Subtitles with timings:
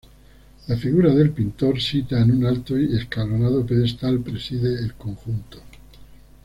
[0.65, 5.59] La figura del pintor, sita en un alto y escalonado pedestal, preside el conjunto.